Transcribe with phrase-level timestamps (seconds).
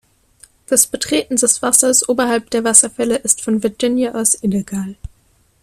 [0.65, 4.95] Das Betreten des Wassers oberhalb der Wasserfälle ist von Virginia aus illegal.